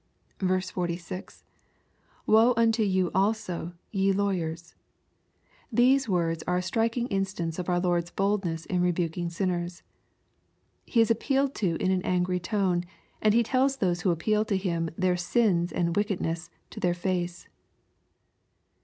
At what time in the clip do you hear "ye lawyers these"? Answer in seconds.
3.91-6.09